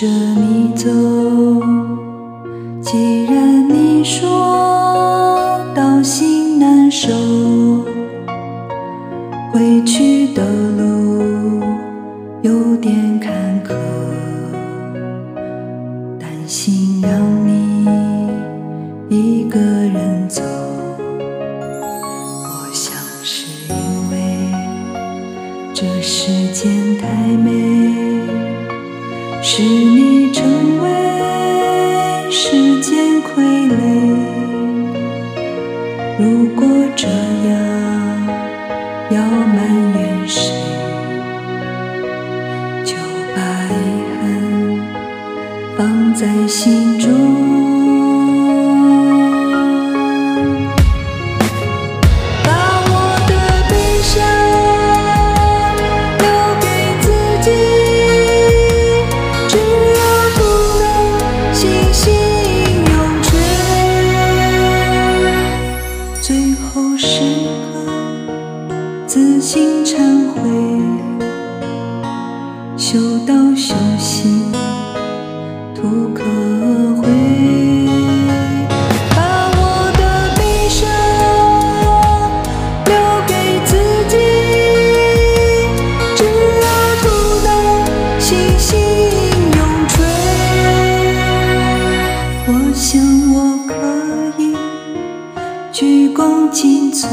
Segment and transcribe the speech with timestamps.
[0.00, 0.88] 着你走。
[2.80, 7.10] 既然你说到心难受，
[9.52, 10.42] 回去的
[10.78, 11.62] 路
[12.40, 13.30] 有点坎
[13.62, 13.74] 坷，
[16.18, 17.86] 担心让你
[19.10, 20.42] 一个人走。
[21.10, 23.74] 我想是因
[24.10, 24.48] 为
[25.74, 26.79] 这世间
[32.42, 33.74] 时间傀儡。
[36.18, 37.52] 如果这样
[39.10, 39.58] 要埋
[39.94, 40.40] 怨谁，
[42.82, 42.96] 就
[43.36, 43.76] 把遗
[44.22, 44.24] 憾
[45.76, 47.49] 放在心中。
[72.80, 74.50] 修道修行，
[75.74, 76.24] 图可
[76.96, 77.06] 悔。
[79.10, 79.18] 把
[79.52, 79.60] 我
[79.98, 80.00] 的
[80.34, 80.80] 悲伤
[82.86, 82.92] 留
[83.28, 83.32] 给
[83.66, 83.70] 自
[84.08, 84.16] 己，
[86.16, 86.24] 只
[86.62, 86.64] 要
[87.02, 87.04] 不
[87.44, 87.48] 能
[88.18, 88.28] 星
[88.58, 88.68] 星
[89.52, 89.92] 永垂。
[92.46, 92.88] 我想
[93.34, 93.36] 我
[93.68, 93.70] 可
[94.42, 94.56] 以
[95.70, 96.18] 鞠躬
[96.50, 97.06] 尽瘁，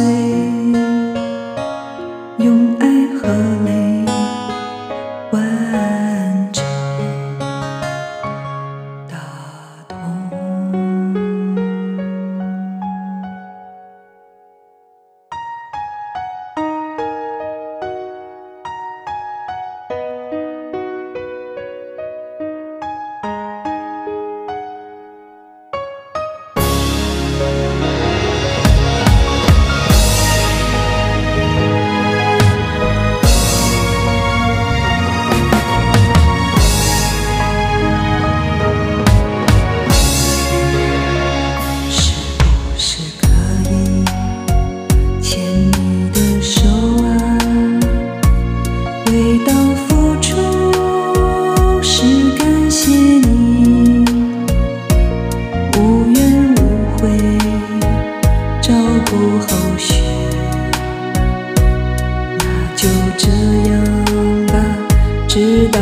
[59.10, 60.04] 不后续，
[62.40, 63.30] 那就这
[63.70, 63.82] 样
[64.48, 64.54] 吧，
[65.28, 65.80] 直到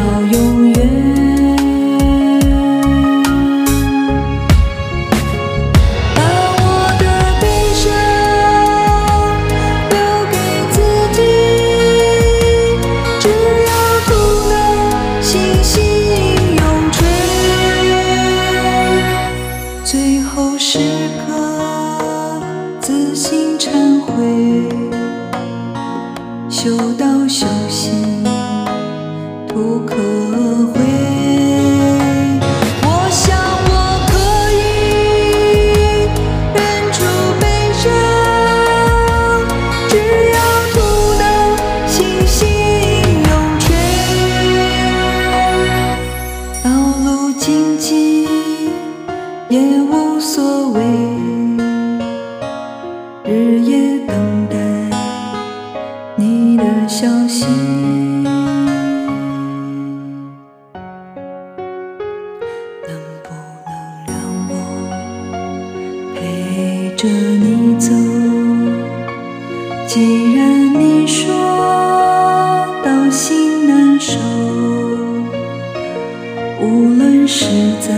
[53.27, 54.55] 日夜等待
[56.15, 57.47] 你的消息。
[62.87, 62.93] 能
[63.23, 63.29] 不
[63.65, 63.73] 能
[64.05, 64.13] 让
[64.47, 64.53] 我
[66.13, 67.89] 陪着你走？
[69.87, 70.39] 既然
[70.79, 71.33] 你说
[72.83, 74.19] 到心难受，
[76.61, 77.45] 无论是
[77.81, 77.91] 在